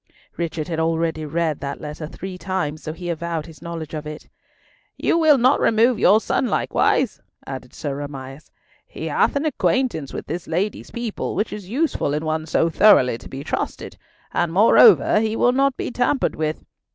Richard 0.35 0.67
had 0.67 0.79
already 0.79 1.27
read 1.27 1.59
that 1.59 1.79
letter 1.79 2.07
three 2.07 2.35
times, 2.35 2.81
so 2.81 2.91
he 2.91 3.07
avowed 3.07 3.45
his 3.45 3.61
knowledge 3.61 3.93
of 3.93 4.07
it. 4.07 4.27
"You 4.97 5.15
will 5.15 5.37
not 5.37 5.59
remove 5.59 5.99
your 5.99 6.19
son 6.19 6.47
likewise?" 6.47 7.21
added 7.45 7.71
Sir 7.75 7.97
Amias. 8.07 8.49
"He 8.87 9.09
hath 9.09 9.35
an 9.35 9.45
acquaintance 9.45 10.11
with 10.11 10.25
this 10.25 10.47
lady's 10.47 10.89
people, 10.89 11.35
which 11.35 11.53
is 11.53 11.69
useful 11.69 12.15
in 12.15 12.25
one 12.25 12.47
so 12.47 12.67
thoroughly 12.67 13.19
to 13.19 13.29
be 13.29 13.43
trusted; 13.43 13.95
and 14.33 14.51
moreover, 14.51 15.19
he 15.19 15.35
will 15.35 15.51
not 15.51 15.77
be 15.77 15.91
tampered 15.91 16.35
with. 16.35 16.65